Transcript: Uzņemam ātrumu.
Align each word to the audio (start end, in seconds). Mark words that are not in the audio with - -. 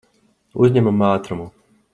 Uzņemam 0.67 1.05
ātrumu. 1.11 1.49